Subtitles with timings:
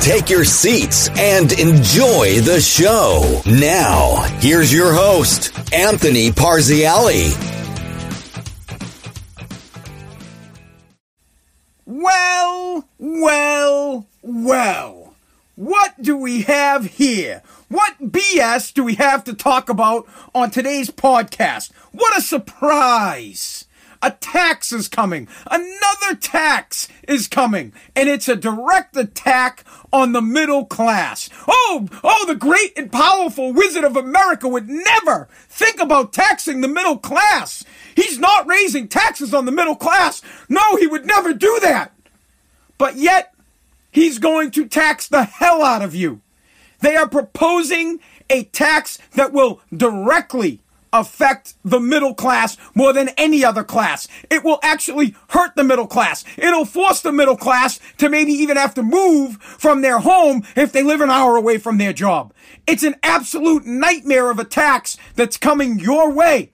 [0.00, 3.42] Take your seats and enjoy the show.
[3.46, 7.34] Now, here's your host, Anthony Parziale.
[11.84, 15.14] Well, well, well.
[15.56, 17.42] What do we have here?
[17.68, 21.72] What BS do we have to talk about on today's podcast?
[21.92, 23.66] What a surprise!
[24.02, 25.28] A tax is coming.
[25.50, 27.72] Another tax is coming.
[27.96, 31.28] And it's a direct attack on the middle class.
[31.48, 36.68] Oh, oh, the great and powerful Wizard of America would never think about taxing the
[36.68, 37.64] middle class.
[37.96, 40.22] He's not raising taxes on the middle class.
[40.48, 41.92] No, he would never do that.
[42.76, 43.34] But yet,
[43.90, 46.20] he's going to tax the hell out of you.
[46.80, 47.98] They are proposing
[48.30, 50.60] a tax that will directly
[50.92, 54.08] affect the middle class more than any other class.
[54.30, 56.24] It will actually hurt the middle class.
[56.36, 60.72] It'll force the middle class to maybe even have to move from their home if
[60.72, 62.32] they live an hour away from their job.
[62.66, 66.52] It's an absolute nightmare of a tax that's coming your way.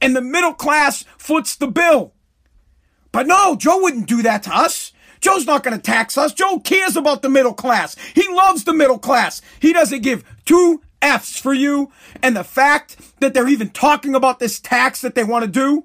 [0.00, 2.14] And the middle class foots the bill.
[3.10, 4.92] But no, Joe wouldn't do that to us.
[5.20, 6.32] Joe's not going to tax us.
[6.32, 7.96] Joe cares about the middle class.
[8.14, 9.42] He loves the middle class.
[9.60, 11.90] He doesn't give two F's for you.
[12.22, 15.84] And the fact that they're even talking about this tax that they want to do,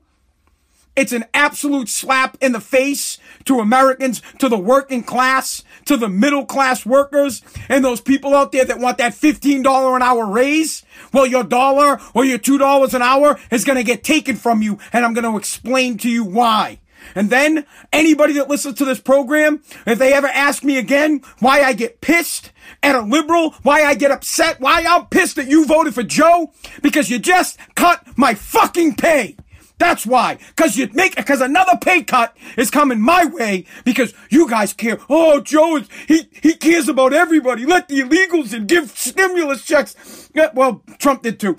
[0.96, 6.08] it's an absolute slap in the face to Americans, to the working class, to the
[6.08, 10.84] middle class workers, and those people out there that want that $15 an hour raise.
[11.12, 14.78] Well, your dollar or your $2 an hour is going to get taken from you,
[14.92, 16.80] and I'm going to explain to you why.
[17.16, 21.62] And then anybody that listens to this program, if they ever ask me again why
[21.62, 25.66] I get pissed at a liberal, why I get upset, why I'm pissed that you
[25.66, 29.38] voted for Joe, because you just cut my fucking pay.
[29.80, 30.38] That's why.
[30.56, 34.98] Cause you make, cause another pay cut is coming my way because you guys care.
[35.10, 37.66] Oh, Joe, is, he, he cares about everybody.
[37.66, 40.30] Let the illegals in, give stimulus checks.
[40.34, 41.58] Yeah, well, Trump did too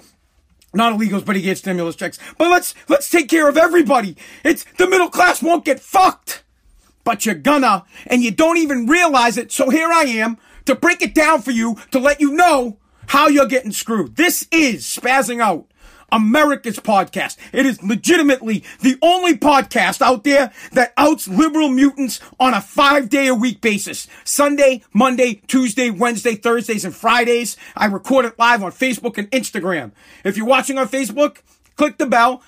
[0.75, 2.19] not illegals, but he gave stimulus checks.
[2.39, 4.17] But let's let's take care of everybody.
[4.45, 6.43] It's the middle class won't get fucked.
[7.05, 9.53] But you're gonna, and you don't even realize it.
[9.53, 13.29] So here I am to break it down for you to let you know how
[13.29, 14.17] you're getting screwed.
[14.17, 15.67] This is spazzing out.
[16.15, 17.37] America's podcast.
[17.53, 23.09] It is legitimately the only podcast out there that outs liberal mutants on a five
[23.09, 24.07] day a week basis.
[24.23, 27.57] Sunday, Monday, Tuesday, Wednesday, Thursdays, and Fridays.
[27.77, 29.91] I record it live on Facebook and Instagram.
[30.23, 31.39] If you're watching on Facebook,
[31.75, 32.43] click the bell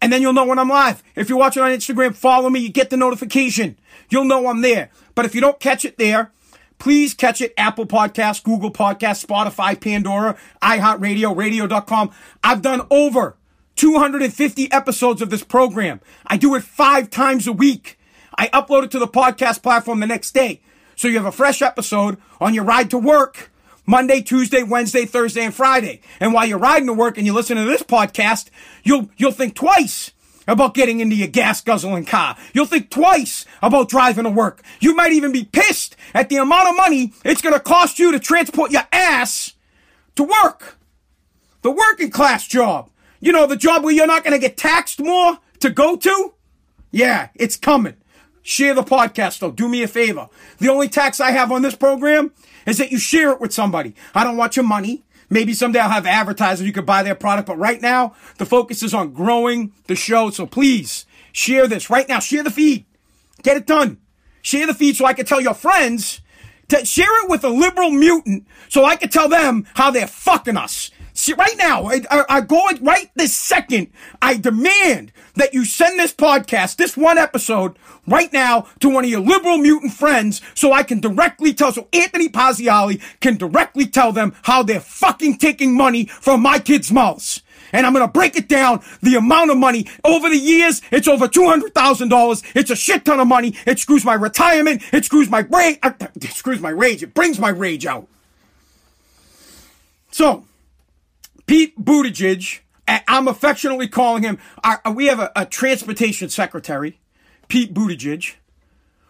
[0.00, 1.02] and then you'll know when I'm live.
[1.14, 2.60] If you're watching on Instagram, follow me.
[2.60, 3.76] You get the notification.
[4.08, 4.90] You'll know I'm there.
[5.14, 6.32] But if you don't catch it there,
[6.78, 12.10] Please catch it Apple Podcast, Google Podcast, Spotify, Pandora, iHeartRadio, radio.com.
[12.44, 13.36] I've done over
[13.76, 16.00] 250 episodes of this program.
[16.26, 17.98] I do it five times a week.
[18.38, 20.60] I upload it to the podcast platform the next day.
[20.94, 23.50] So you have a fresh episode on your ride to work
[23.86, 26.00] Monday, Tuesday, Wednesday, Thursday, and Friday.
[26.20, 28.50] And while you're riding to work and you listen to this podcast,
[28.82, 30.12] you'll, you'll think twice
[30.46, 32.36] about getting into your gas guzzling car.
[32.52, 34.62] You'll think twice about driving to work.
[34.80, 38.12] You might even be pissed at the amount of money it's going to cost you
[38.12, 39.54] to transport your ass
[40.16, 40.78] to work.
[41.62, 42.90] The working class job.
[43.20, 46.34] You know, the job where you're not going to get taxed more to go to?
[46.90, 47.96] Yeah, it's coming.
[48.42, 49.50] Share the podcast though.
[49.50, 50.28] Do me a favor.
[50.58, 52.32] The only tax I have on this program
[52.64, 53.94] is that you share it with somebody.
[54.14, 55.04] I don't want your money.
[55.28, 58.82] Maybe someday I'll have advertisers you could buy their product, but right now the focus
[58.82, 60.30] is on growing the show.
[60.30, 62.20] So please share this right now.
[62.20, 62.84] Share the feed.
[63.42, 63.98] Get it done.
[64.42, 66.20] Share the feed so I can tell your friends
[66.68, 70.56] to share it with a liberal mutant so I can tell them how they're fucking
[70.56, 70.90] us.
[71.16, 73.90] See, right now, I, I, I go right this second.
[74.20, 79.08] I demand that you send this podcast, this one episode, right now to one of
[79.10, 84.12] your liberal mutant friends so I can directly tell, so Anthony Parziale can directly tell
[84.12, 87.40] them how they're fucking taking money from my kids' mouths.
[87.72, 89.86] And I'm gonna break it down the amount of money.
[90.04, 92.42] Over the years, it's over $200,000.
[92.54, 93.54] It's a shit ton of money.
[93.66, 94.82] It screws my retirement.
[94.92, 95.78] It screws my rage.
[95.82, 97.02] Uh, it screws my rage.
[97.02, 98.06] It brings my rage out.
[100.10, 100.44] So,
[101.46, 104.38] Pete Buttigieg, I'm affectionately calling him,
[104.94, 107.00] we have a, a transportation secretary,
[107.48, 108.34] Pete Buttigieg,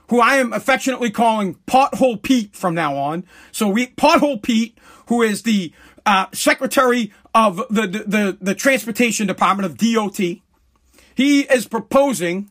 [0.08, 3.24] who I am affectionately calling Pothole Pete from now on.
[3.52, 4.78] So we, Pothole Pete,
[5.08, 5.72] who is the
[6.04, 10.18] uh, secretary of the, the, the, the transportation department of DOT,
[11.14, 12.50] he is proposing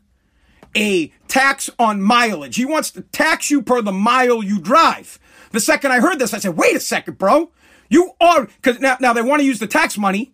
[0.75, 2.57] a tax on mileage.
[2.57, 5.19] He wants to tax you per the mile you drive.
[5.51, 7.51] The second I heard this, I said, wait a second, bro.
[7.89, 10.33] You are, cause now, now they want to use the tax money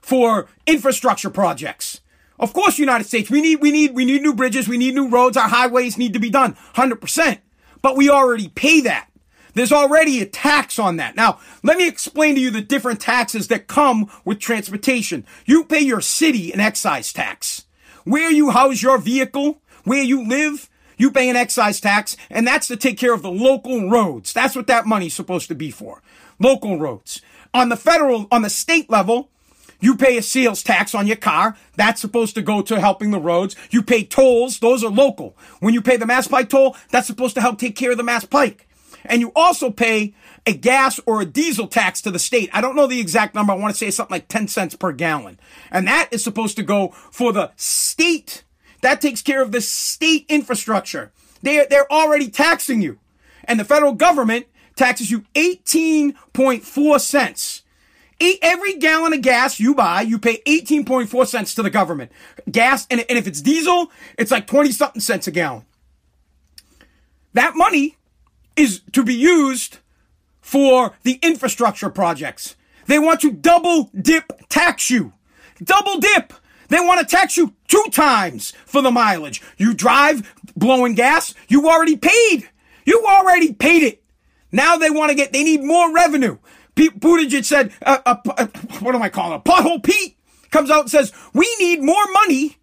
[0.00, 2.00] for infrastructure projects.
[2.38, 4.68] Of course, United States, we need, we need, we need new bridges.
[4.68, 5.36] We need new roads.
[5.36, 7.38] Our highways need to be done 100%.
[7.80, 9.08] But we already pay that.
[9.54, 11.14] There's already a tax on that.
[11.14, 15.24] Now, let me explain to you the different taxes that come with transportation.
[15.46, 17.66] You pay your city an excise tax.
[18.02, 22.66] Where you house your vehicle, where you live, you pay an excise tax, and that's
[22.66, 24.32] to take care of the local roads.
[24.32, 26.02] That's what that money's supposed to be for
[26.38, 27.20] local roads.
[27.52, 29.30] On the federal, on the state level,
[29.80, 31.56] you pay a sales tax on your car.
[31.76, 33.54] That's supposed to go to helping the roads.
[33.70, 34.58] You pay tolls.
[34.58, 35.36] Those are local.
[35.60, 38.02] When you pay the Mass Pike toll, that's supposed to help take care of the
[38.02, 38.66] Mass Pike.
[39.04, 40.14] And you also pay
[40.46, 42.50] a gas or a diesel tax to the state.
[42.52, 43.52] I don't know the exact number.
[43.52, 45.38] I want to say something like 10 cents per gallon.
[45.70, 48.44] And that is supposed to go for the state.
[48.80, 51.12] That takes care of the state infrastructure.
[51.42, 52.98] They're, they're already taxing you.
[53.44, 57.62] And the federal government taxes you 18.4 cents.
[58.42, 62.12] Every gallon of gas you buy, you pay 18.4 cents to the government.
[62.50, 65.64] Gas, and, and if it's diesel, it's like 20 something cents a gallon.
[67.34, 67.96] That money
[68.56, 69.78] is to be used
[70.40, 72.54] for the infrastructure projects.
[72.86, 75.12] They want to double dip tax you.
[75.62, 76.32] Double dip.
[76.68, 79.42] They want to tax you two times for the mileage.
[79.56, 82.48] You drive blowing gas, you already paid.
[82.84, 84.03] You already paid it.
[84.54, 86.38] Now they want to get, they need more revenue.
[86.76, 88.46] Pete Buttigieg said, uh, uh, uh,
[88.78, 89.44] what am I calling it?
[89.44, 90.16] Pothole Pete
[90.52, 92.56] comes out and says, we need more money.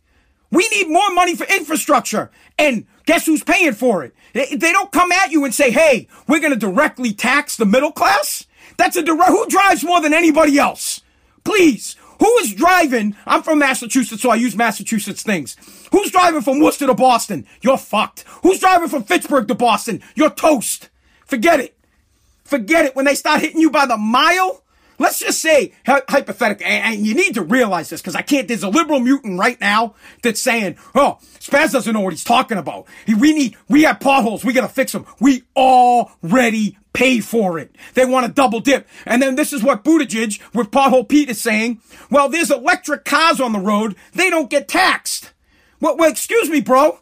[0.52, 2.32] We need more money for infrastructure.
[2.58, 4.16] And guess who's paying for it?
[4.32, 7.66] They, they don't come at you and say, hey, we're going to directly tax the
[7.66, 8.48] middle class.
[8.78, 11.02] That's a direct, who drives more than anybody else?
[11.44, 11.98] Please.
[12.20, 13.18] Who is driving?
[13.26, 15.58] I'm from Massachusetts, so I use Massachusetts things.
[15.92, 17.48] Who's driving from Worcester to Boston?
[17.62, 18.24] You're fucked.
[18.44, 20.02] Who's driving from Fitchburg to Boston?
[20.16, 20.90] You're toast.
[21.26, 21.78] Forget it.
[22.44, 22.96] Forget it.
[22.96, 24.64] When they start hitting you by the mile,
[25.00, 28.70] let's just say, hypothetically, and you need to realize this because I can't, there's a
[28.70, 32.88] liberal mutant right now that's saying, oh, Spaz doesn't know what he's talking about.
[33.08, 34.46] We need, we have potholes.
[34.46, 35.06] We got to fix them.
[35.20, 37.76] We already pay for it.
[37.94, 38.88] They want to double dip.
[39.06, 41.82] And then this is what Buttigieg with Pothole Pete is saying.
[42.10, 43.96] Well, there's electric cars on the road.
[44.14, 45.32] They don't get taxed.
[45.80, 47.00] Well, well excuse me, bro.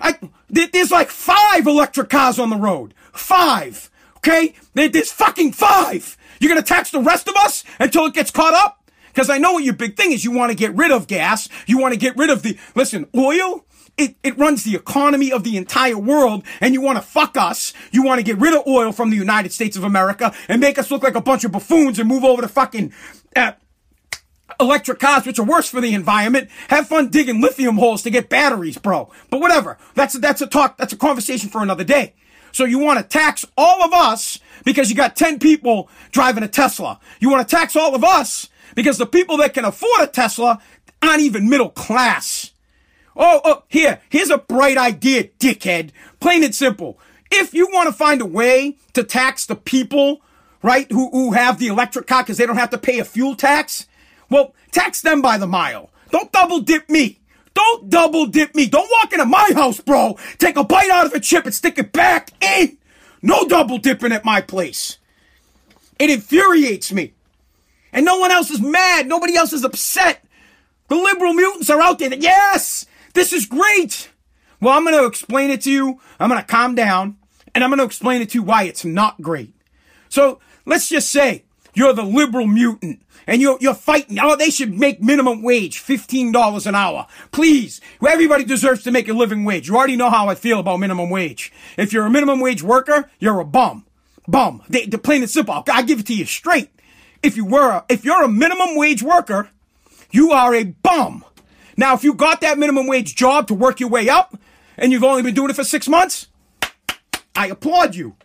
[0.00, 0.18] I,
[0.48, 2.92] there's like five electric cars on the road.
[3.12, 3.90] Five.
[4.20, 4.54] Okay?
[4.74, 6.16] There's fucking five.
[6.38, 8.80] You're gonna tax the rest of us until it gets caught up?
[9.12, 10.24] Because I know what your big thing is.
[10.24, 11.48] You want to get rid of gas.
[11.66, 13.64] You want to get rid of the, listen, oil,
[13.98, 17.72] it, it runs the economy of the entire world and you want to fuck us.
[17.90, 20.78] You want to get rid of oil from the United States of America and make
[20.78, 22.92] us look like a bunch of buffoons and move over to fucking,
[23.36, 23.52] uh,
[24.58, 26.48] electric cars, which are worse for the environment.
[26.68, 29.10] Have fun digging lithium holes to get batteries, bro.
[29.30, 29.78] But whatever.
[29.94, 32.14] That's, a, that's a talk, that's a conversation for another day.
[32.52, 36.48] So you want to tax all of us because you got 10 people driving a
[36.48, 37.00] Tesla.
[37.20, 40.60] You want to tax all of us because the people that can afford a Tesla
[41.02, 42.52] aren't even middle class.
[43.16, 45.90] Oh, oh, here, here's a bright idea, dickhead.
[46.20, 46.98] Plain and simple.
[47.30, 50.20] If you want to find a way to tax the people,
[50.62, 53.34] right, who, who have the electric car because they don't have to pay a fuel
[53.34, 53.86] tax,
[54.28, 55.90] well, tax them by the mile.
[56.10, 57.19] Don't double dip me.
[57.54, 58.66] Don't double dip me.
[58.68, 60.16] Don't walk into my house, bro.
[60.38, 62.78] Take a bite out of a chip and stick it back in.
[63.22, 64.98] No double dipping at my place.
[65.98, 67.12] It infuriates me.
[67.92, 69.06] And no one else is mad.
[69.06, 70.24] Nobody else is upset.
[70.88, 74.10] The liberal mutants are out there that, yes, this is great.
[74.60, 76.00] Well, I'm going to explain it to you.
[76.18, 77.16] I'm going to calm down
[77.54, 79.54] and I'm going to explain it to you why it's not great.
[80.08, 84.18] So let's just say you're the liberal mutant and you're, you're fighting.
[84.20, 87.06] Oh, they should make minimum wage, $15 an hour.
[87.30, 87.80] Please.
[88.06, 89.68] Everybody deserves to make a living wage.
[89.68, 91.52] You already know how I feel about minimum wage.
[91.78, 93.86] If you're a minimum wage worker, you're a bum.
[94.26, 94.62] Bum.
[94.68, 95.62] They, they're plain and simple.
[95.72, 96.70] I give it to you straight.
[97.22, 99.48] if you were, if you're a minimum wage worker,
[100.10, 101.24] you are a bum.
[101.76, 104.36] Now, if you got that minimum wage job to work your way up
[104.76, 106.26] and you've only been doing it for six months,
[107.36, 108.16] I applaud you.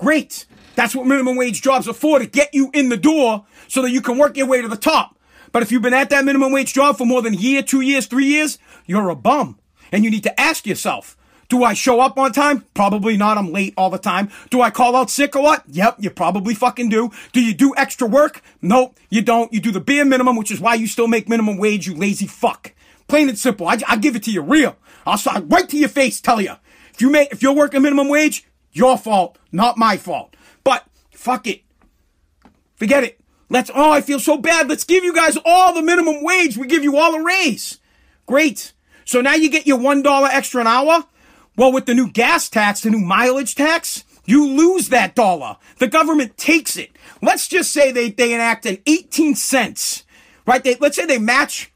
[0.00, 0.46] Great.
[0.76, 3.90] That's what minimum wage jobs are for to get you in the door so that
[3.90, 5.16] you can work your way to the top.
[5.52, 7.82] But if you've been at that minimum wage job for more than a year, two
[7.82, 9.58] years, three years, you're a bum.
[9.92, 11.18] And you need to ask yourself,
[11.50, 12.64] do I show up on time?
[12.74, 13.36] Probably not.
[13.36, 14.30] I'm late all the time.
[14.50, 15.64] Do I call out sick a lot?
[15.66, 17.10] Yep, you probably fucking do.
[17.32, 18.40] Do you do extra work?
[18.62, 19.52] Nope, you don't.
[19.52, 22.28] You do the bare minimum, which is why you still make minimum wage, you lazy
[22.28, 22.72] fuck.
[23.08, 23.66] Plain and simple.
[23.66, 24.76] I, I give it to you real.
[25.04, 26.54] I'll right to your face tell you.
[26.94, 30.36] If you make, if you're working minimum wage, your fault, not my fault.
[30.64, 31.62] But fuck it.
[32.76, 33.20] Forget it.
[33.48, 34.68] Let's, oh, I feel so bad.
[34.68, 36.56] Let's give you guys all the minimum wage.
[36.56, 37.78] We give you all a raise.
[38.26, 38.72] Great.
[39.04, 41.04] So now you get your $1 extra an hour.
[41.56, 45.56] Well, with the new gas tax, the new mileage tax, you lose that dollar.
[45.78, 46.90] The government takes it.
[47.20, 50.04] Let's just say they, they enact an 18 cents,
[50.46, 50.62] right?
[50.62, 51.72] They, let's say they match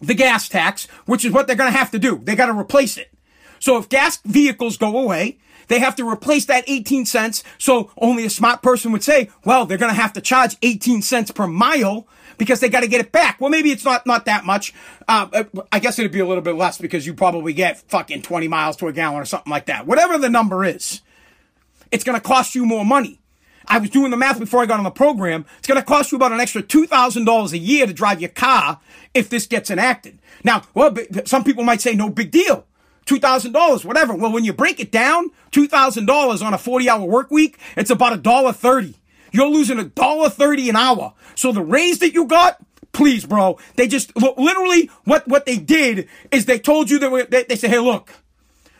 [0.00, 2.20] the gas tax, which is what they're going to have to do.
[2.22, 3.10] They got to replace it.
[3.58, 7.44] So if gas vehicles go away, they have to replace that 18 cents.
[7.58, 11.02] So only a smart person would say, well, they're going to have to charge 18
[11.02, 12.06] cents per mile
[12.38, 13.40] because they got to get it back.
[13.40, 14.72] Well, maybe it's not, not that much.
[15.06, 18.48] Uh, I guess it'd be a little bit less because you probably get fucking 20
[18.48, 19.86] miles to a gallon or something like that.
[19.86, 21.02] Whatever the number is,
[21.90, 23.20] it's going to cost you more money.
[23.70, 25.44] I was doing the math before I got on the program.
[25.58, 28.80] It's going to cost you about an extra $2,000 a year to drive your car
[29.12, 30.18] if this gets enacted.
[30.42, 30.96] Now, well,
[31.26, 32.64] some people might say no big deal.
[33.08, 34.14] $2,000, whatever.
[34.14, 38.12] Well, when you break it down, $2,000 on a 40 hour work week, it's about
[38.12, 38.94] a dollar 30.
[39.32, 41.14] You're losing a dollar 30 an hour.
[41.34, 42.58] So the raise that you got,
[42.92, 47.44] please, bro, they just literally what, what they did is they told you that they,
[47.44, 48.12] they said, Hey, look,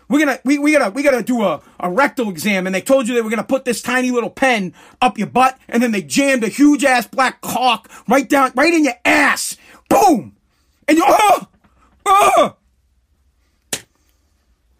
[0.08, 2.66] we're gonna, we, we gotta, we gotta do a, a rectal exam.
[2.66, 5.58] And they told you they were gonna put this tiny little pen up your butt.
[5.68, 9.56] And then they jammed a huge ass black cock right down, right in your ass.
[9.88, 10.37] Boom.
[10.87, 11.49] And you, oh,
[12.06, 12.56] oh,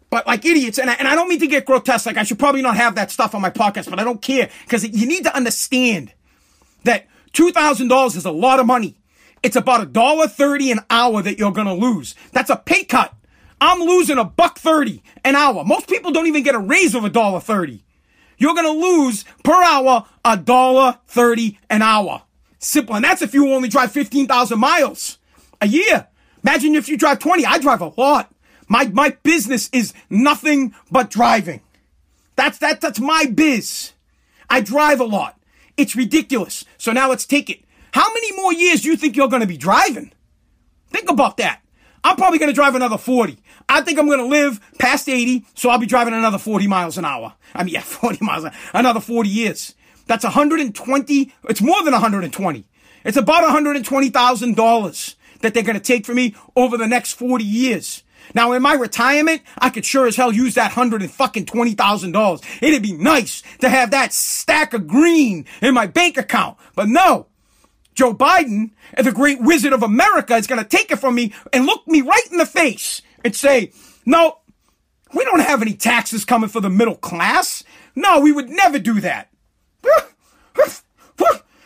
[0.09, 2.39] but like idiots, and I, and I don't mean to get grotesque, like I should
[2.39, 5.23] probably not have that stuff on my podcast, but I don't care, because you need
[5.23, 6.13] to understand
[6.83, 8.97] that $2,000 is a lot of money.
[9.41, 12.13] It's about a dollar thirty an hour that you're gonna lose.
[12.33, 13.13] That's a pay cut.
[13.61, 15.63] I'm losing a buck thirty an hour.
[15.63, 17.85] Most people don't even get a raise of a dollar thirty.
[18.37, 22.23] You're gonna lose per hour a dollar thirty an hour.
[22.59, 22.95] Simple.
[22.95, 25.17] And that's if you only drive 15,000 miles
[25.61, 26.07] a year.
[26.43, 27.45] Imagine if you drive 20.
[27.45, 28.33] I drive a lot.
[28.69, 31.61] My, my business is nothing but driving.
[32.35, 33.91] That's, that, that's my biz.
[34.49, 35.37] I drive a lot.
[35.75, 36.63] It's ridiculous.
[36.77, 37.63] So now let's take it.
[37.91, 40.13] How many more years do you think you're going to be driving?
[40.91, 41.61] Think about that.
[42.03, 43.37] I'm probably going to drive another 40.
[43.67, 46.97] I think I'm going to live past 80, so I'll be driving another 40 miles
[46.97, 47.33] an hour.
[47.53, 49.75] I mean, yeah, 40 miles, another 40 years.
[50.07, 52.65] That's 120, it's more than 120.
[53.05, 58.03] It's about $120,000 that they're going to take from me over the next 40 years.
[58.33, 61.73] Now, in my retirement, I could sure as hell use that hundred and fucking twenty
[61.73, 62.41] thousand dollars.
[62.61, 66.57] It'd be nice to have that stack of green in my bank account.
[66.75, 67.27] But no,
[67.95, 71.87] Joe Biden, the great wizard of America, is to take it from me and look
[71.87, 73.71] me right in the face and say,
[74.05, 74.39] no,
[75.13, 77.63] we don't have any taxes coming for the middle class.
[77.95, 79.29] No, we would never do that.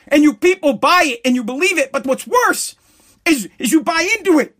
[0.07, 1.91] And you people buy it and you believe it.
[1.91, 2.75] But what's worse
[3.25, 4.55] is, is you buy into it.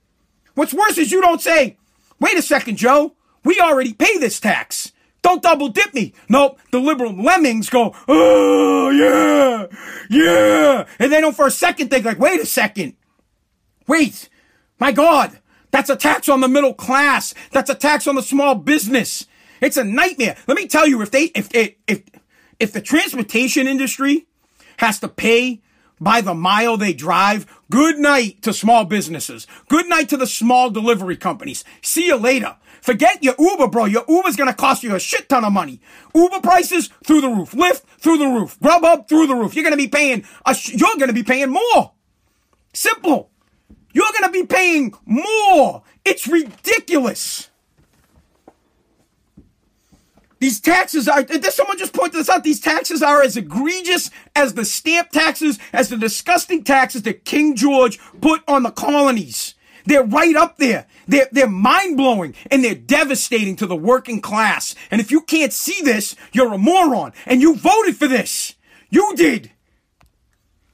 [0.55, 1.77] What's worse is you don't say,
[2.23, 3.17] Wait a second, Joe.
[3.43, 4.93] We already pay this tax.
[5.23, 6.13] Don't double dip me.
[6.29, 6.57] Nope.
[6.71, 9.67] The liberal lemmings go, oh, yeah,
[10.09, 10.85] yeah.
[10.99, 12.93] And they don't for a second think like, wait a second.
[13.87, 14.29] Wait.
[14.79, 15.37] My God.
[15.71, 17.33] That's a tax on the middle class.
[17.51, 19.25] That's a tax on the small business.
[19.59, 20.37] It's a nightmare.
[20.47, 22.03] Let me tell you, if they, if, if, if,
[22.57, 24.27] if the transportation industry
[24.77, 25.61] has to pay
[26.03, 27.45] by the mile they drive.
[27.71, 29.47] Good night to small businesses.
[29.69, 31.63] Good night to the small delivery companies.
[31.81, 32.57] See you later.
[32.81, 33.85] Forget your Uber, bro.
[33.85, 35.79] Your Uber's gonna cost you a shit ton of money.
[36.13, 37.51] Uber prices through the roof.
[37.51, 38.59] Lyft through the roof.
[38.59, 39.55] Grubhub through the roof.
[39.55, 41.93] You're gonna be paying, a sh- you're gonna be paying more.
[42.73, 43.29] Simple.
[43.93, 45.83] You're gonna be paying more.
[46.03, 47.49] It's ridiculous.
[50.43, 54.55] These taxes are, did someone just pointed this out, these taxes are as egregious as
[54.55, 59.55] the stamp taxes, as the disgusting taxes that King George put on the colonies.
[59.85, 60.85] They're right up there.
[61.07, 64.75] They're, they're mind blowing and they're devastating to the working class.
[64.91, 68.55] And if you can't see this, you're a moron and you voted for this.
[68.89, 69.49] You did.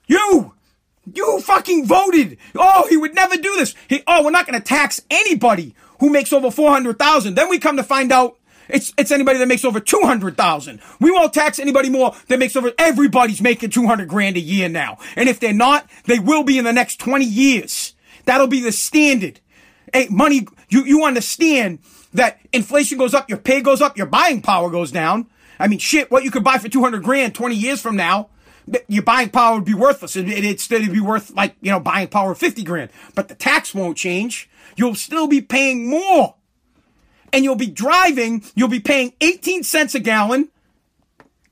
[0.07, 0.55] You.
[1.13, 2.39] You fucking voted.
[2.55, 3.75] Oh, he would never do this.
[3.87, 7.35] He, oh, we're not going to tax anybody who makes over 400,000.
[7.35, 8.38] Then we come to find out
[8.69, 10.81] it's it's anybody that makes over two hundred thousand.
[10.99, 12.71] We won't tax anybody more that makes over.
[12.77, 16.57] Everybody's making two hundred grand a year now, and if they're not, they will be
[16.57, 17.95] in the next twenty years.
[18.25, 19.39] That'll be the standard.
[19.93, 20.47] Hey, money.
[20.69, 21.79] You you understand
[22.13, 25.27] that inflation goes up, your pay goes up, your buying power goes down.
[25.59, 28.29] I mean, shit, what you could buy for two hundred grand twenty years from now
[28.87, 30.15] your buying power would be worthless.
[30.15, 32.91] It, it, would still be worth like, you know, buying power 50 grand.
[33.15, 34.49] But the tax won't change.
[34.75, 36.35] You'll still be paying more.
[37.31, 40.49] And you'll be driving, you'll be paying 18 cents a gallon.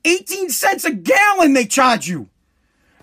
[0.06, 2.30] 18 cents a gallon they charge you.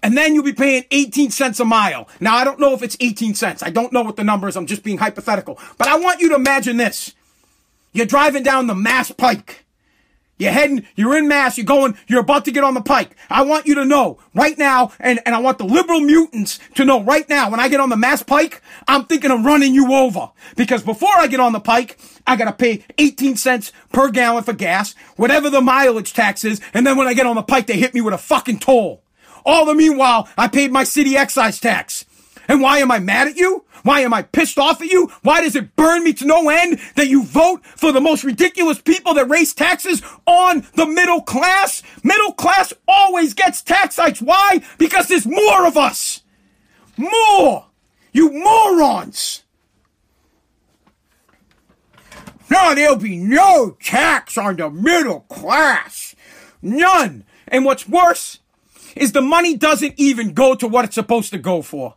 [0.02, 2.08] And then you'll be paying 18 cents a mile.
[2.20, 3.62] Now, I don't know if it's 18 cents.
[3.62, 4.56] I don't know what the number is.
[4.56, 5.58] I'm just being hypothetical.
[5.78, 7.14] But I want you to imagine this.
[7.92, 9.63] You're driving down the Mass Pike
[10.36, 13.16] you're heading, you're in Mass, you're going, you're about to get on the pike.
[13.30, 16.84] I want you to know right now, and, and I want the liberal mutants to
[16.84, 19.92] know right now, when I get on the Mass Pike, I'm thinking of running you
[19.94, 20.30] over.
[20.56, 24.52] Because before I get on the pike, I gotta pay 18 cents per gallon for
[24.52, 27.78] gas, whatever the mileage tax is, and then when I get on the pike, they
[27.78, 29.04] hit me with a fucking toll.
[29.46, 32.06] All the meanwhile, I paid my city excise tax.
[32.48, 33.64] And why am I mad at you?
[33.82, 35.10] Why am I pissed off at you?
[35.22, 38.80] Why does it burn me to no end that you vote for the most ridiculous
[38.80, 41.82] people that raise taxes on the middle class?
[42.02, 44.22] Middle class always gets tax hikes.
[44.22, 44.62] Why?
[44.78, 46.22] Because there's more of us.
[46.96, 47.66] More.
[48.12, 49.42] You morons.
[52.50, 56.14] No, there'll be no tax on the middle class.
[56.62, 57.24] None.
[57.48, 58.40] And what's worse
[58.94, 61.96] is the money doesn't even go to what it's supposed to go for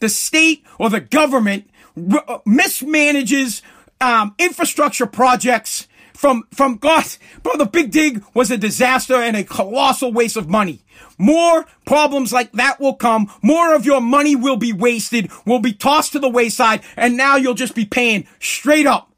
[0.00, 3.62] the state or the government r- mismanages
[4.00, 7.04] um, infrastructure projects from from God.
[7.42, 10.82] Bro, the big dig was a disaster and a colossal waste of money.
[11.18, 13.30] More problems like that will come.
[13.42, 17.36] More of your money will be wasted, will be tossed to the wayside, and now
[17.36, 19.12] you'll just be paying straight up.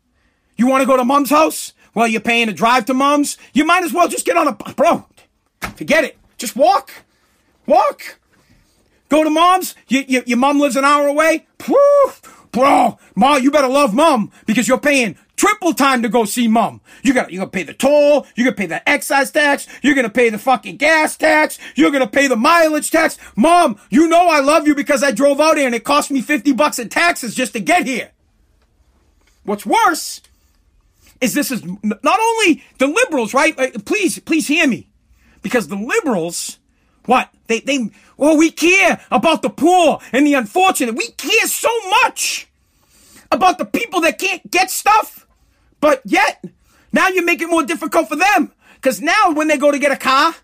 [0.57, 1.73] You want to go to mom's house?
[1.95, 3.39] Well, you're paying to drive to mom's.
[3.53, 5.07] You might as well just get on a bro.
[5.77, 6.19] Forget it.
[6.37, 6.93] Just walk.
[7.67, 8.19] Walk.
[9.09, 9.75] Go to mom's.
[9.89, 11.47] You, you, your mom lives an hour away.
[11.59, 16.49] Poof, bro, mom, you better love mom because you're paying triple time to go see
[16.49, 16.81] mom.
[17.03, 18.27] You got you gotta pay the toll.
[18.35, 19.67] You gotta pay the excise tax.
[19.83, 21.59] You're gonna pay the fucking gas tax.
[21.75, 23.17] You're gonna pay the mileage tax.
[23.37, 26.21] Mom, you know I love you because I drove out here and it cost me
[26.21, 28.11] fifty bucks in taxes just to get here.
[29.45, 30.21] What's worse
[31.21, 33.57] is this is not only the liberals, right?
[33.85, 34.89] Please, please hear me,
[35.43, 36.58] because the liberals,
[37.09, 40.97] what they they Oh, we care about the poor and the unfortunate.
[40.97, 41.71] We care so
[42.03, 42.49] much
[43.31, 45.27] about the people that can't get stuff.
[45.81, 46.45] But yet,
[46.93, 48.53] now you make it more difficult for them.
[48.75, 50.35] Because now when they go to get a car,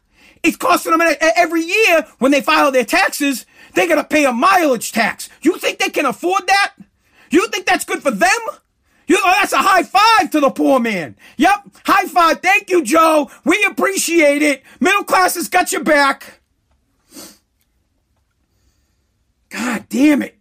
[0.44, 4.92] it's costing them every year when they file their taxes, they gotta pay a mileage
[4.92, 5.28] tax.
[5.42, 6.74] You think they can afford that?
[7.30, 8.30] You think that's good for them?
[9.08, 11.16] You know, that's a high five to the poor man.
[11.38, 11.68] Yep.
[11.84, 12.40] High five.
[12.40, 13.30] Thank you, Joe.
[13.44, 14.62] We appreciate it.
[14.80, 16.40] Middle class has got your back.
[19.54, 20.36] God damn it.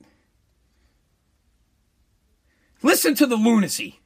[2.82, 4.00] Listen to the lunacy.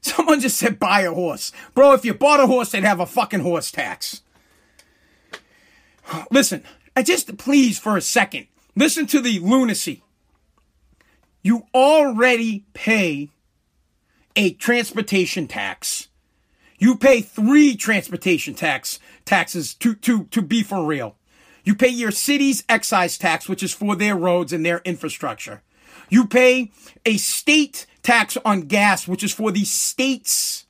[0.00, 1.52] Someone just said buy a horse.
[1.74, 4.22] Bro, if you bought a horse, they'd have a fucking horse tax.
[6.30, 6.64] Listen,
[6.96, 10.02] I just please for a second, listen to the lunacy.
[11.42, 13.28] You already pay
[14.34, 16.08] a transportation tax.
[16.78, 21.16] You pay three transportation tax taxes to, to, to be for real.
[21.64, 25.62] You pay your city's excise tax, which is for their roads and their infrastructure.
[26.08, 26.72] You pay
[27.06, 30.66] a state tax on gas, which is for the states.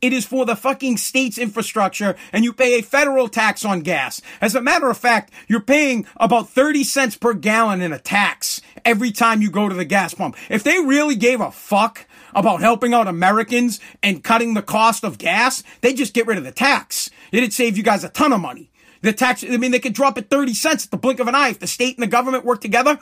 [0.00, 4.20] It is for the fucking state's infrastructure, and you pay a federal tax on gas.
[4.38, 8.60] As a matter of fact, you're paying about 30 cents per gallon in a tax
[8.84, 10.36] every time you go to the gas pump.
[10.50, 15.16] If they really gave a fuck about helping out Americans and cutting the cost of
[15.16, 17.08] gas, they just get rid of the tax.
[17.32, 18.70] It'd save you guys a ton of money.
[19.04, 21.34] The tax, I mean, they could drop it 30 cents at the blink of an
[21.34, 21.50] eye.
[21.50, 22.98] If the state and the government work together,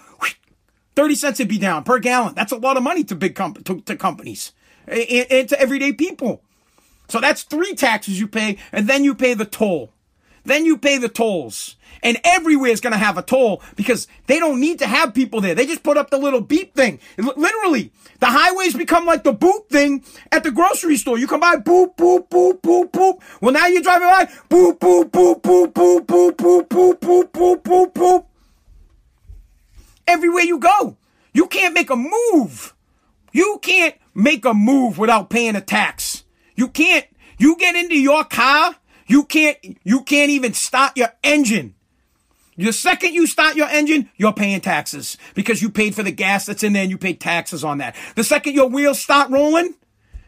[0.96, 2.34] 30 cents would be down per gallon.
[2.34, 4.52] That's a lot of money to big com- to, to companies
[4.88, 6.42] and, and to everyday people.
[7.06, 9.92] So that's three taxes you pay, and then you pay the toll.
[10.44, 11.76] Then you pay the tolls.
[12.02, 15.40] And everywhere is going to have a toll because they don't need to have people
[15.40, 15.54] there.
[15.54, 16.98] They just put up the little beep thing.
[17.16, 21.18] Literally, the highways become like the boop thing at the grocery store.
[21.18, 23.22] You come by, boop, boop, boop, boop, boop.
[23.40, 27.62] Well, now you're driving by, boop, boop, boop, boop, boop, boop, boop, boop, boop, boop,
[27.62, 28.24] boop, boop.
[30.06, 30.96] Everywhere you go,
[31.32, 32.74] you can't make a move.
[33.32, 36.24] You can't make a move without paying a tax.
[36.56, 37.06] You can't.
[37.38, 39.56] You get into your car, you can't.
[39.84, 41.74] You can't even start your engine
[42.56, 46.46] the second you start your engine, you're paying taxes because you paid for the gas
[46.46, 47.96] that's in there and you paid taxes on that.
[48.14, 49.74] The second your wheels start rolling,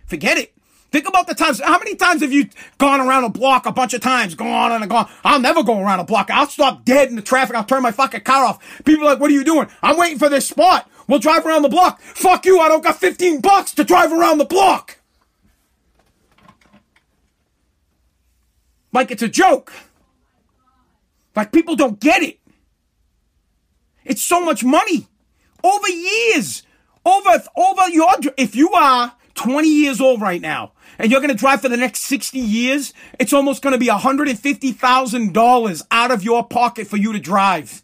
[0.06, 0.54] forget it.
[0.90, 1.60] Think about the times.
[1.60, 4.36] How many times have you gone around a block a bunch of times?
[4.36, 5.10] Gone and gone.
[5.24, 6.30] I'll never go around a block.
[6.30, 7.56] I'll stop dead in the traffic.
[7.56, 8.84] I'll turn my fucking car off.
[8.84, 9.66] People are like, what are you doing?
[9.82, 10.88] I'm waiting for this spot.
[11.08, 12.00] We'll drive around the block.
[12.00, 12.60] Fuck you.
[12.60, 15.00] I don't got 15 bucks to drive around the block.
[18.92, 19.72] Like it's a joke.
[21.34, 22.40] Like people don't get it.
[24.04, 25.08] It's so much money.
[25.62, 26.62] Over years.
[27.04, 31.36] Over, over your, if you are 20 years old right now and you're going to
[31.36, 36.46] drive for the next 60 years, it's almost going to be $150,000 out of your
[36.46, 37.82] pocket for you to drive.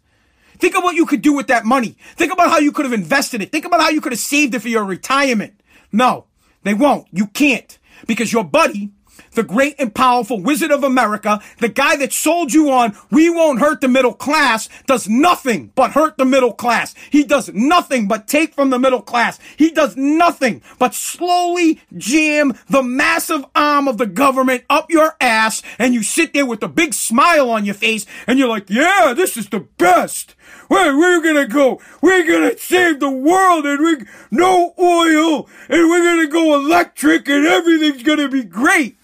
[0.58, 1.96] Think of what you could do with that money.
[2.16, 3.50] Think about how you could have invested it.
[3.50, 5.60] Think about how you could have saved it for your retirement.
[5.90, 6.26] No,
[6.62, 7.08] they won't.
[7.12, 8.90] You can't because your buddy
[9.32, 13.60] the great and powerful wizard of America, the guy that sold you on we won't
[13.60, 16.94] hurt the middle class, does nothing but hurt the middle class.
[17.10, 19.38] He does nothing but take from the middle class.
[19.56, 25.62] He does nothing but slowly jam the massive arm of the government up your ass
[25.78, 29.14] and you sit there with a big smile on your face and you're like, yeah,
[29.16, 30.34] this is the best.
[30.68, 31.80] Where we're gonna go?
[32.00, 37.46] We're gonna save the world and we no oil and we're gonna go electric and
[37.46, 38.96] everything's gonna be great.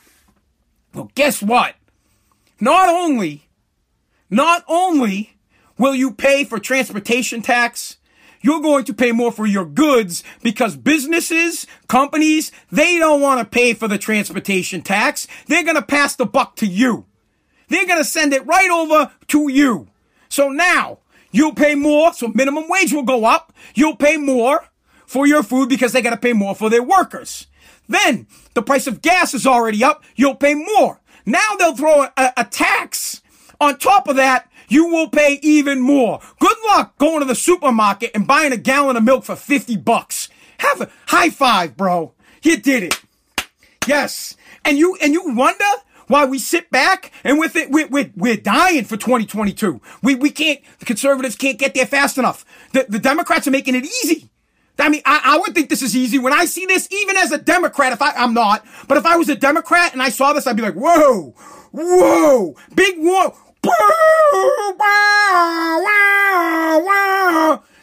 [0.96, 1.74] Well, guess what?
[2.58, 3.50] Not only,
[4.30, 5.36] not only
[5.76, 7.98] will you pay for transportation tax,
[8.40, 13.44] you're going to pay more for your goods because businesses, companies, they don't want to
[13.44, 15.26] pay for the transportation tax.
[15.48, 17.04] They're going to pass the buck to you.
[17.68, 19.88] They're going to send it right over to you.
[20.30, 22.14] So now you'll pay more.
[22.14, 23.52] So minimum wage will go up.
[23.74, 24.70] You'll pay more
[25.04, 27.48] for your food because they got to pay more for their workers.
[27.88, 30.04] Then the price of gas is already up.
[30.14, 31.00] You'll pay more.
[31.24, 33.22] Now they'll throw a, a tax
[33.60, 34.50] on top of that.
[34.68, 36.20] You will pay even more.
[36.40, 40.28] Good luck going to the supermarket and buying a gallon of milk for 50 bucks.
[40.58, 42.14] Have a high five, bro.
[42.42, 43.00] You did it.
[43.86, 44.36] Yes.
[44.64, 45.64] And you, and you wonder
[46.08, 49.80] why we sit back and with it, we're, we're, we're dying for 2022.
[50.02, 52.44] We, we can't, the conservatives can't get there fast enough.
[52.72, 54.30] The, the Democrats are making it easy.
[54.78, 57.32] I mean, I, I would think this is easy when I see this, even as
[57.32, 60.32] a Democrat, if I, I'm not, but if I was a Democrat and I saw
[60.32, 61.34] this, I'd be like, whoa,
[61.72, 63.34] whoa, big whoa,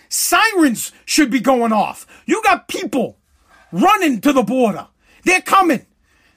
[0.10, 2.06] Sirens should be going off.
[2.26, 3.18] You got people
[3.72, 4.88] running to the border.
[5.24, 5.86] They're coming.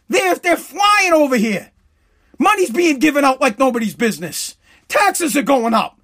[0.08, 1.70] They're, they're flying over here.
[2.38, 4.56] Money's being given out like nobody's business.
[4.88, 5.98] Taxes are going up.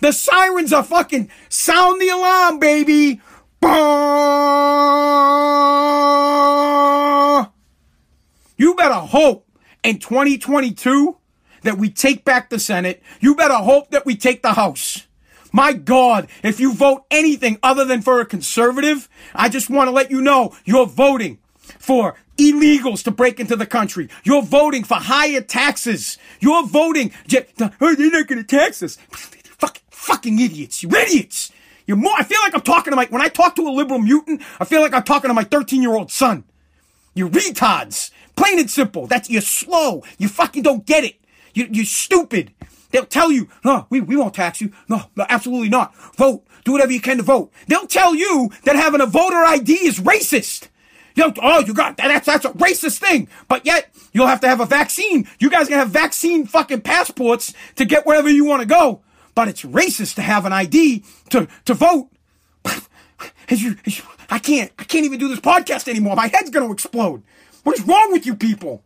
[0.00, 3.20] The sirens are fucking sound the alarm, baby.
[8.58, 9.46] You better hope
[9.82, 11.16] in 2022
[11.62, 13.02] that we take back the Senate.
[13.20, 15.06] You better hope that we take the House.
[15.52, 19.92] My God, if you vote anything other than for a conservative, I just want to
[19.92, 21.38] let you know you're voting
[21.78, 24.08] for illegals to break into the country.
[24.24, 26.18] You're voting for higher taxes.
[26.40, 28.96] You're voting, oh, they're not going to tax us.
[29.10, 30.82] Fuck, fucking idiots.
[30.82, 31.52] You idiots.
[31.86, 34.00] You're more, I feel like I'm talking to my, when I talk to a liberal
[34.00, 36.44] mutant, I feel like I'm talking to my 13 year old son.
[37.14, 38.10] You retards.
[38.34, 39.06] Plain and simple.
[39.06, 40.02] That's, you're slow.
[40.18, 41.16] You fucking don't get it.
[41.54, 42.52] You, you're stupid.
[42.90, 44.72] They'll tell you, no, we, we won't tax you.
[44.88, 45.94] No, no, absolutely not.
[46.16, 46.44] Vote.
[46.64, 47.52] Do whatever you can to vote.
[47.68, 50.68] They'll tell you that having a voter ID is racist.
[51.14, 52.08] You know, oh, you got that.
[52.08, 53.28] That's, that's a racist thing.
[53.48, 55.26] But yet, you'll have to have a vaccine.
[55.38, 59.00] You guys can have vaccine fucking passports to get wherever you want to go
[59.36, 62.08] but it's racist to have an ID to, to vote.
[63.48, 63.76] As you,
[64.28, 66.16] I can't, I can't even do this podcast anymore.
[66.16, 67.22] My head's going to explode.
[67.62, 68.82] What is wrong with you people?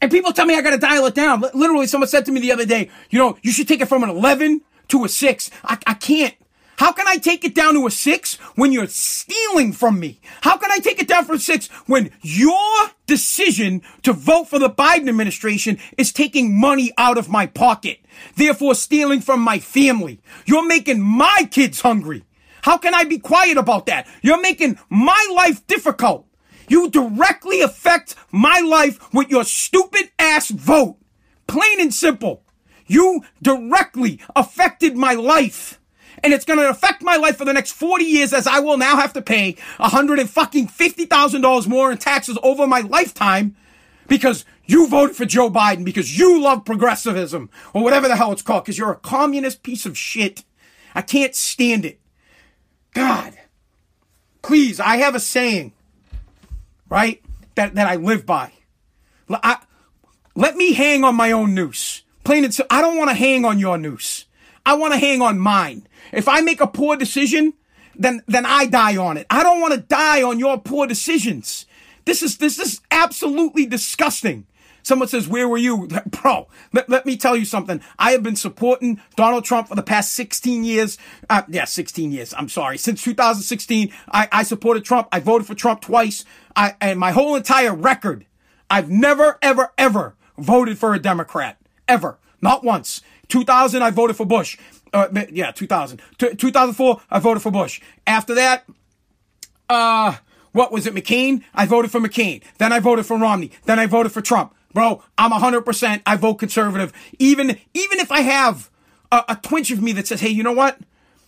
[0.00, 1.42] And people tell me I got to dial it down.
[1.54, 4.02] Literally, someone said to me the other day, you know, you should take it from
[4.02, 5.50] an 11 to a 6.
[5.62, 6.34] I, I can't.
[6.80, 10.18] How can I take it down to a six when you're stealing from me?
[10.40, 12.56] How can I take it down from six when your
[13.06, 18.00] decision to vote for the Biden administration is taking money out of my pocket,
[18.36, 20.22] therefore stealing from my family?
[20.46, 22.24] You're making my kids hungry.
[22.62, 24.08] How can I be quiet about that?
[24.22, 26.26] You're making my life difficult.
[26.66, 30.96] You directly affect my life with your stupid ass vote.
[31.46, 32.42] Plain and simple.
[32.86, 35.79] You directly affected my life
[36.22, 38.76] and it's going to affect my life for the next 40 years as I will
[38.76, 42.66] now have to pay a hundred and fucking fifty thousand dollars more in taxes over
[42.66, 43.56] my lifetime
[44.08, 48.42] because you voted for Joe Biden because you love progressivism or whatever the hell it's
[48.42, 50.44] called because you're a communist piece of shit.
[50.94, 52.00] I can't stand it.
[52.92, 53.34] God,
[54.42, 55.72] please, I have a saying,
[56.88, 57.22] right?
[57.54, 58.52] That, that I live by.
[59.28, 59.58] I,
[60.34, 62.02] let me hang on my own noose.
[62.24, 62.76] Plain and simple.
[62.76, 64.26] I don't want to hang on your noose.
[64.64, 65.86] I want to hang on mine.
[66.12, 67.54] If I make a poor decision
[68.00, 69.26] then then I die on it.
[69.30, 71.66] I don't want to die on your poor decisions.
[72.06, 74.46] This is this is absolutely disgusting.
[74.82, 75.86] Someone says, Where were you?
[76.06, 77.82] Bro, let, let me tell you something.
[77.98, 80.96] I have been supporting Donald Trump for the past 16 years.
[81.28, 82.32] Uh, yeah, 16 years.
[82.32, 82.78] I'm sorry.
[82.78, 85.08] Since 2016, I, I supported Trump.
[85.12, 86.24] I voted for Trump twice.
[86.56, 88.24] I, and my whole entire record,
[88.70, 91.58] I've never, ever, ever voted for a Democrat.
[91.86, 92.18] Ever.
[92.40, 93.02] Not once.
[93.30, 94.58] 2000, I voted for Bush.
[94.92, 96.02] Uh, yeah, 2000.
[96.18, 97.80] T- 2004, I voted for Bush.
[98.06, 98.64] After that,
[99.68, 100.16] uh,
[100.52, 101.42] what was it, McCain?
[101.54, 102.42] I voted for McCain.
[102.58, 103.52] Then I voted for Romney.
[103.64, 104.54] Then I voted for Trump.
[104.72, 106.92] Bro, I'm 100%, I vote conservative.
[107.18, 108.70] Even, even if I have
[109.10, 110.78] a, a twinge of me that says, hey, you know what?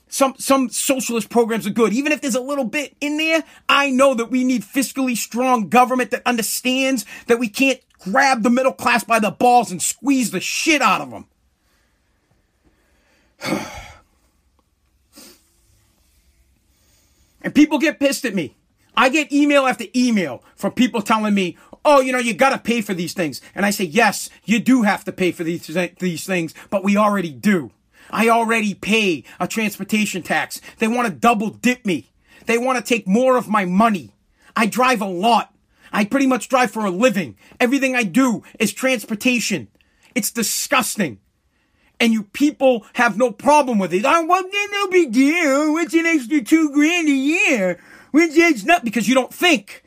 [0.08, 1.92] Some, some socialist programs are good.
[1.92, 5.68] Even if there's a little bit in there, I know that we need fiscally strong
[5.70, 10.30] government that understands that we can't grab the middle class by the balls and squeeze
[10.30, 11.26] the shit out of them.
[17.42, 18.56] and people get pissed at me.
[18.96, 22.80] I get email after email from people telling me, oh, you know, you gotta pay
[22.80, 23.40] for these things.
[23.54, 25.66] And I say, yes, you do have to pay for these,
[25.98, 27.70] these things, but we already do.
[28.10, 30.60] I already pay a transportation tax.
[30.78, 32.10] They want to double dip me.
[32.46, 34.14] They want to take more of my money.
[34.54, 35.54] I drive a lot.
[35.92, 37.36] I pretty much drive for a living.
[37.60, 39.68] Everything I do is transportation.
[40.14, 41.20] It's disgusting.
[42.02, 44.04] And you people have no problem with it.
[44.04, 45.72] Oh, well, no big deal.
[45.72, 47.78] What's an extra two grand a year?
[48.10, 49.84] When's it's not because you don't think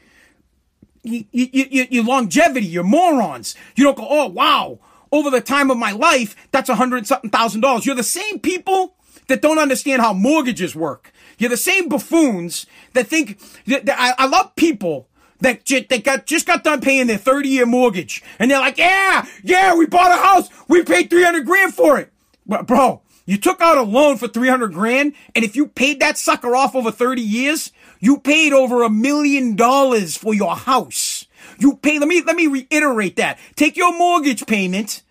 [1.03, 3.53] you, you, you, your longevity, you're morons.
[3.75, 4.79] You don't go, oh, wow,
[5.11, 7.85] over the time of my life, that's a hundred something thousand dollars.
[7.85, 8.95] You're the same people
[9.27, 11.11] that don't understand how mortgages work.
[11.37, 15.09] You're the same buffoons that think that, that I, I love people
[15.45, 19.25] that they got just got done paying their 30 year mortgage and they're like, yeah,
[19.43, 20.49] yeah, we bought a house.
[20.67, 22.11] We paid 300 grand for it.
[22.45, 26.17] But bro, you took out a loan for 300 grand and if you paid that
[26.17, 31.25] sucker off over 30 years, you paid over a million dollars for your house.
[31.59, 33.37] You pay, let me, let me reiterate that.
[33.55, 35.03] Take your mortgage payment,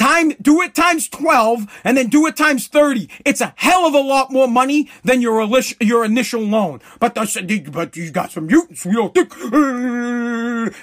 [0.00, 3.08] time, do it times 12, and then do it times 30.
[3.24, 5.46] It's a hell of a lot more money than your,
[5.80, 6.80] your initial loan.
[6.98, 8.86] But, but you got some mutants.
[8.86, 9.32] We don't think,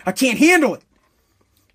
[0.05, 0.83] I can't handle it.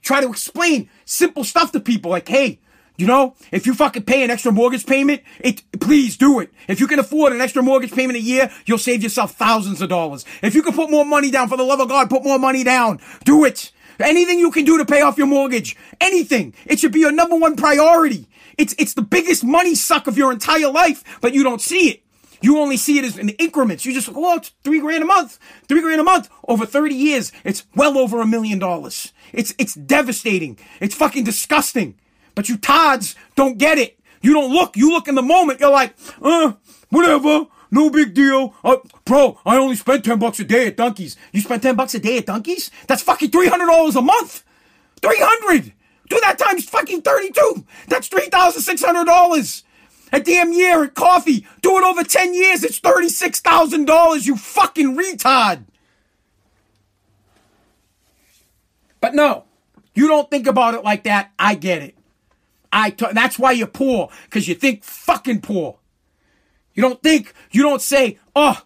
[0.02, 2.60] Try to explain simple stuff to people like, hey,
[2.96, 6.52] you know, if you fucking pay an extra mortgage payment, it, please do it.
[6.68, 9.88] If you can afford an extra mortgage payment a year, you'll save yourself thousands of
[9.88, 10.24] dollars.
[10.42, 12.62] If you can put more money down, for the love of God, put more money
[12.62, 13.00] down.
[13.24, 13.72] Do it.
[14.00, 15.76] Anything you can do to pay off your mortgage.
[16.00, 16.54] Anything.
[16.66, 18.28] It should be your number one priority.
[18.58, 22.02] It's, it's the biggest money suck of your entire life, but you don't see it.
[22.42, 23.86] You only see it as in increments.
[23.86, 25.38] You just, oh, it's three grand a month.
[25.68, 26.28] Three grand a month.
[26.48, 29.12] Over 30 years, it's well over a million dollars.
[29.32, 30.58] It's, it's devastating.
[30.80, 31.94] It's fucking disgusting.
[32.34, 33.98] But you Tods don't get it.
[34.22, 34.76] You don't look.
[34.76, 35.60] You look in the moment.
[35.60, 36.54] You're like, uh,
[36.90, 37.46] whatever.
[37.72, 38.54] No big deal.
[38.62, 41.16] Uh, bro, I only spent 10 bucks a day at Dunkies.
[41.32, 42.70] You spent 10 bucks a day at Dunkies?
[42.86, 44.44] That's fucking $300 a month.
[45.00, 45.72] 300.
[46.10, 47.64] Do that times fucking 32.
[47.88, 49.62] That's $3,600.
[50.12, 51.46] A damn year at coffee.
[51.62, 52.62] Do it over 10 years.
[52.62, 55.64] It's $36,000, you fucking retard.
[59.00, 59.44] But no,
[59.94, 61.32] you don't think about it like that.
[61.38, 61.96] I get it.
[62.70, 65.78] I t- that's why you're poor, because you think fucking poor.
[66.74, 68.60] You don't think, you don't say, oh,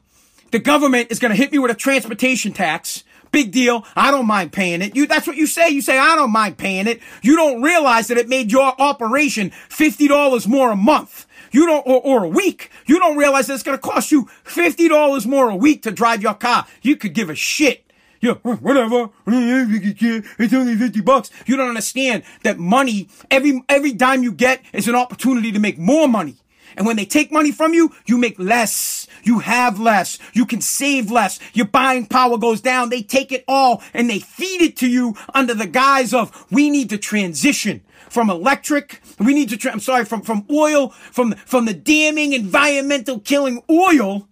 [0.51, 3.05] the government is going to hit me with a transportation tax.
[3.33, 3.85] Big deal.
[3.95, 4.97] I don't mind paying it.
[4.97, 5.69] You, that's what you say.
[5.69, 7.01] You say, I don't mind paying it.
[7.23, 11.27] You don't realize that it made your operation $50 more a month.
[11.51, 12.71] You don't, or, or a week.
[12.87, 16.23] You don't realize that it's going to cost you $50 more a week to drive
[16.23, 16.67] your car.
[16.83, 17.87] You could give a shit
[18.21, 19.11] yeah, whatever.
[19.27, 21.31] It's only 50 bucks.
[21.47, 25.79] You don't understand that money, every, every dime you get is an opportunity to make
[25.79, 26.37] more money.
[26.77, 29.07] And when they take money from you, you make less.
[29.23, 30.19] You have less.
[30.35, 31.41] You can save less.
[31.55, 32.91] Your buying power goes down.
[32.91, 36.71] They take it all and they feed it to you under the guise of, we
[36.71, 39.01] need to transition from electric.
[39.19, 43.63] We need to, tra- I'm sorry, from, from oil, from, from the damning environmental killing
[43.71, 44.29] oil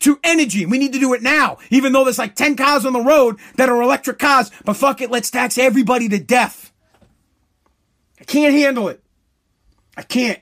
[0.00, 0.66] to energy.
[0.66, 3.38] We need to do it now, even though there's like 10 cars on the road
[3.56, 6.72] that are electric cars, but fuck it, let's tax everybody to death.
[8.20, 9.02] I can't handle it.
[9.96, 10.40] I can't.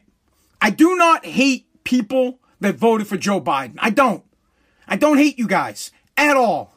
[0.62, 3.74] I do not hate people that voted for Joe Biden.
[3.78, 4.24] I don't.
[4.86, 6.72] I don't hate you guys at all.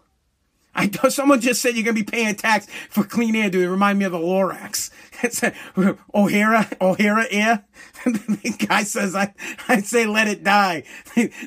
[0.74, 3.50] I do, someone just said you're gonna be paying tax for clean air.
[3.50, 4.90] Do it remind me of the Lorax?
[5.24, 5.42] It's
[6.14, 7.64] O'Hare, O'Hare air.
[8.04, 9.34] the guy says, I,
[9.70, 10.84] I say, let it die.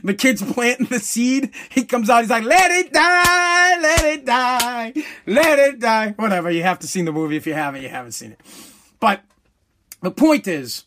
[0.02, 1.52] the kid's planting the seed.
[1.68, 2.22] He comes out.
[2.22, 4.94] He's like, let it die, let it die,
[5.26, 6.14] let it die.
[6.16, 6.50] Whatever.
[6.50, 7.36] You have to see the movie.
[7.36, 8.40] If you haven't, you haven't seen it.
[9.00, 9.22] But
[10.00, 10.84] the point is,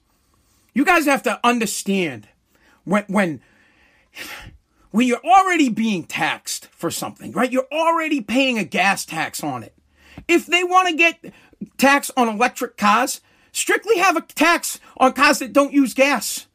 [0.74, 2.28] you guys have to understand
[2.84, 3.42] when, when,
[4.92, 7.52] when you're already being taxed for something, right?
[7.52, 9.76] You're already paying a gas tax on it.
[10.28, 11.34] If they want to get
[11.78, 16.48] tax on electric cars, strictly have a tax on cars that don't use gas.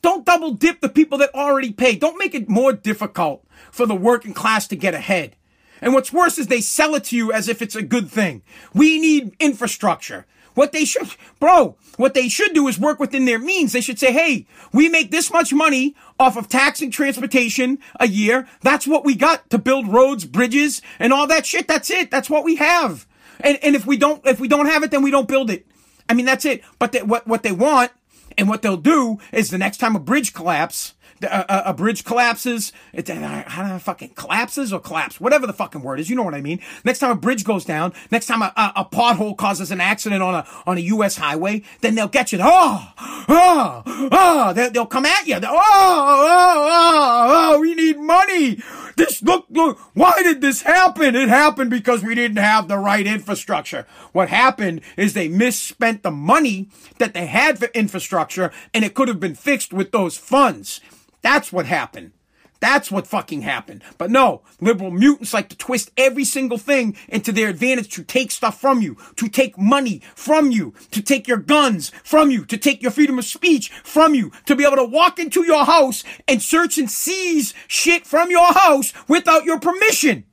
[0.00, 1.96] Don't double dip the people that already pay.
[1.96, 5.36] Don't make it more difficult for the working class to get ahead.
[5.80, 8.42] And what's worse is they sell it to you as if it's a good thing.
[8.74, 10.26] We need infrastructure.
[10.58, 13.70] What they should, bro, what they should do is work within their means.
[13.70, 18.48] They should say, hey, we make this much money off of taxing transportation a year.
[18.62, 21.68] That's what we got to build roads, bridges, and all that shit.
[21.68, 22.10] That's it.
[22.10, 23.06] That's what we have.
[23.38, 25.64] And, and if we don't, if we don't have it, then we don't build it.
[26.08, 26.64] I mean, that's it.
[26.80, 27.92] But they, what, what they want
[28.36, 32.72] and what they'll do is the next time a bridge collapse, a, a, bridge collapses,
[32.92, 36.34] it, uh, I fucking collapses or collapse, whatever the fucking word is, you know what
[36.34, 36.60] I mean.
[36.84, 40.22] Next time a bridge goes down, next time a, a, a pothole causes an accident
[40.22, 41.16] on a on a U.S.
[41.16, 42.38] highway, then they'll get you.
[42.40, 45.36] Oh, oh, oh, they, will come at you.
[45.36, 48.58] Oh, oh, oh, oh, we need money.
[48.96, 51.14] This look, look, why did this happen?
[51.14, 53.86] It happened because we didn't have the right infrastructure.
[54.12, 59.06] What happened is they misspent the money that they had for infrastructure and it could
[59.06, 60.80] have been fixed with those funds.
[61.22, 62.12] That's what happened.
[62.60, 63.84] That's what fucking happened.
[63.98, 68.32] But no, liberal mutants like to twist every single thing into their advantage to take
[68.32, 72.58] stuff from you, to take money from you, to take your guns from you, to
[72.58, 76.02] take your freedom of speech from you, to be able to walk into your house
[76.26, 80.24] and search and seize shit from your house without your permission.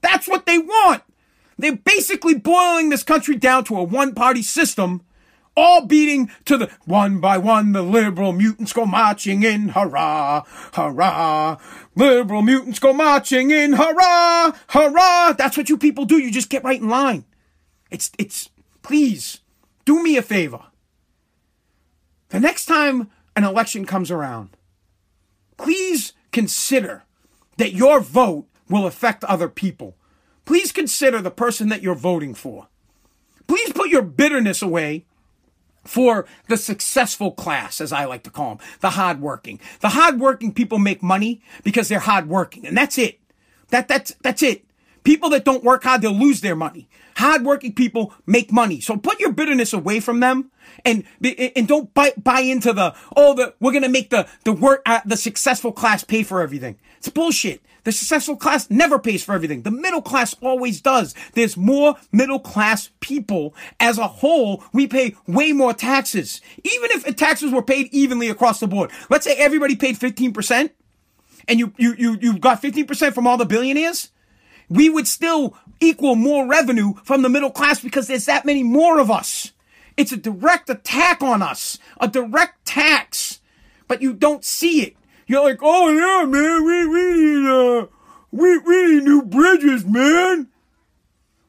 [0.00, 1.02] That's what they want.
[1.58, 5.02] They're basically boiling this country down to a one party system
[5.60, 10.42] all beating to the one by one the liberal mutants go marching in hurrah
[10.72, 11.58] hurrah.
[11.94, 15.32] Liberal mutants go marching in hurrah hurrah.
[15.32, 16.18] That's what you people do.
[16.18, 17.24] You just get right in line.
[17.90, 18.48] It's it's
[18.82, 19.40] please
[19.84, 20.62] do me a favor.
[22.30, 24.56] The next time an election comes around
[25.60, 27.04] please consider
[27.58, 29.94] that your vote will affect other people.
[30.46, 32.68] Please consider the person that you're voting for.
[33.46, 35.04] Please put your bitterness away
[35.84, 39.60] for the successful class, as I like to call them, the hardworking.
[39.80, 43.20] The hardworking people make money because they're hardworking, and that's it.
[43.68, 44.64] That that's that's it.
[45.02, 46.88] People that don't work hard, they'll lose their money.
[47.16, 48.80] Hardworking people make money.
[48.80, 50.50] So put your bitterness away from them
[50.84, 54.82] and and don't buy buy into the oh the we're gonna make the the work
[54.86, 56.76] uh, the successful class pay for everything.
[56.98, 57.62] It's bullshit.
[57.84, 59.62] The successful class never pays for everything.
[59.62, 61.14] The middle class always does.
[61.34, 64.64] There's more middle class people as a whole.
[64.72, 66.40] We pay way more taxes.
[66.58, 68.90] Even if taxes were paid evenly across the board.
[69.08, 70.70] Let's say everybody paid 15%
[71.48, 74.10] and you, you, you, you got 15% from all the billionaires.
[74.68, 79.00] We would still equal more revenue from the middle class because there's that many more
[79.00, 79.52] of us.
[79.96, 83.40] It's a direct attack on us, a direct tax,
[83.88, 84.96] but you don't see it.
[85.30, 87.86] You're like, oh yeah, man, we, we need, uh,
[88.32, 90.48] we, we need new bridges, man.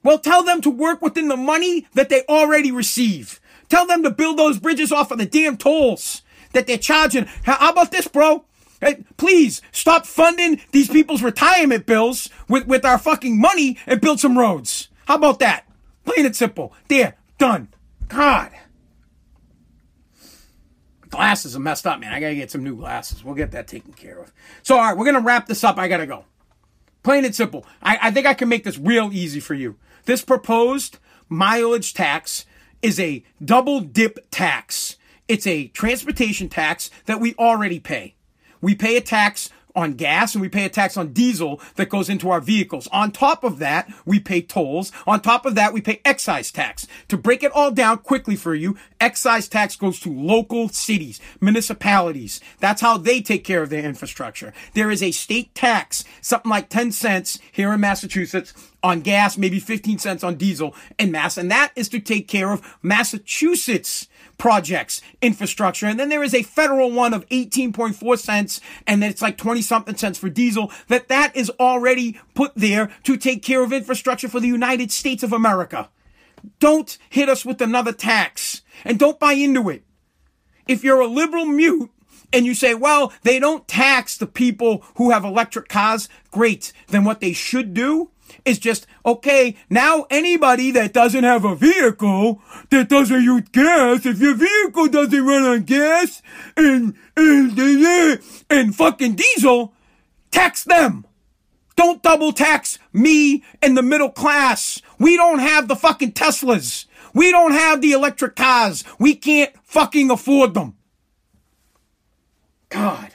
[0.04, 3.42] Well, tell them to work within the money that they already receive.
[3.70, 6.22] Tell them to build those bridges off of the damn tolls
[6.54, 7.26] that they're charging.
[7.42, 8.46] How about this, bro?
[8.82, 14.20] Hey, please stop funding these people's retirement bills with, with our fucking money and build
[14.20, 14.90] some roads.
[15.08, 15.66] How about that?
[16.06, 16.72] Plain and simple.
[16.88, 17.70] There, done.
[18.10, 18.52] God
[21.12, 22.14] glasses are messed up, man.
[22.14, 23.24] I gotta get some new glasses.
[23.24, 24.34] We'll get that taken care of.
[24.64, 25.78] So, all right, we're gonna wrap this up.
[25.78, 26.26] I gotta go.
[27.04, 27.66] Plain and simple.
[27.82, 29.78] I, I think I can make this real easy for you.
[30.06, 30.98] This proposed
[31.30, 32.46] mileage tax
[32.82, 34.98] is a double dip tax.
[35.28, 38.16] It's a transportation tax that we already pay.
[38.60, 42.10] We pay a tax on gas and we pay a tax on diesel that goes
[42.10, 42.88] into our vehicles.
[42.92, 44.92] On top of that, we pay tolls.
[45.08, 46.88] On top of that, we pay excise tax.
[47.08, 52.42] To break it all down quickly for you, excise tax goes to local cities, municipalities.
[52.60, 54.54] That's how they take care of their infrastructure.
[54.74, 58.54] There is a state tax, something like 10 cents here in Massachusetts
[58.84, 61.38] on gas, maybe 15 cents on diesel in Mass.
[61.38, 64.08] And that is to take care of Massachusetts
[64.42, 65.86] projects, infrastructure.
[65.86, 69.62] And then there is a federal one of 18.4 cents and then it's like 20
[69.62, 74.28] something cents for diesel that that is already put there to take care of infrastructure
[74.28, 75.92] for the United States of America.
[76.60, 79.84] Don't hit us with another tax and don't buy into it.
[80.68, 81.92] If you're a liberal mute
[82.34, 86.74] and you say, well, they don't tax the people who have electric cars, great.
[86.88, 88.10] Then what they should do
[88.46, 94.20] is just, okay, now anybody that doesn't have a vehicle that doesn't use gas, if
[94.20, 96.22] your vehicle doesn't run on gas
[96.58, 98.20] and, and,
[98.50, 99.74] and, fucking diesel,
[100.32, 101.06] tax them.
[101.76, 104.82] Don't double tax me and the middle class.
[105.00, 106.86] We don't have the fucking Teslas.
[107.14, 108.84] We don't have the electric cars.
[109.00, 110.76] We can't fucking afford them.
[112.70, 113.12] God.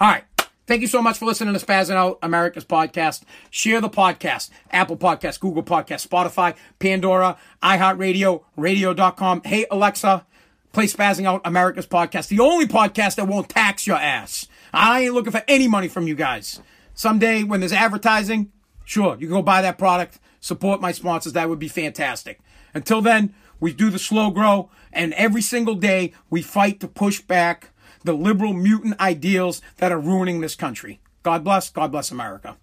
[0.00, 0.24] All right.
[0.64, 3.24] Thank you so much for listening to Spazzing Out America's podcast.
[3.50, 4.48] Share the podcast.
[4.70, 9.42] Apple Podcast, Google Podcast, Spotify, Pandora, iHeartRadio, radio.com.
[9.44, 10.24] Hey, Alexa,
[10.72, 12.28] play Spazzing Out America's podcast.
[12.28, 14.46] The only podcast that won't tax your ass.
[14.72, 16.60] I ain't looking for any money from you guys.
[16.94, 18.52] Someday when there's advertising,
[18.84, 21.32] sure, you can go buy that product, support my sponsors.
[21.32, 22.38] That would be fantastic.
[22.72, 27.20] Until then, we do the slow grow, and every single day we fight to push
[27.20, 27.70] back
[28.04, 31.00] the liberal mutant ideals that are ruining this country.
[31.22, 31.70] God bless.
[31.70, 32.56] God bless America.